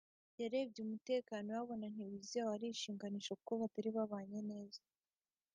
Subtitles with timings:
[0.41, 4.81] yarebye umutekano we abona ntiwizewe arishinganisha kuko batari babanye neza